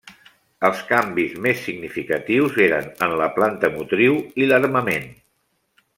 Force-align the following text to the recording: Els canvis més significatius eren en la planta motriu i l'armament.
Els 0.69 0.79
canvis 0.91 1.35
més 1.47 1.59
significatius 1.67 2.57
eren 2.69 2.89
en 3.09 3.15
la 3.23 3.29
planta 3.39 3.73
motriu 3.79 4.19
i 4.45 4.49
l'armament. 4.53 5.11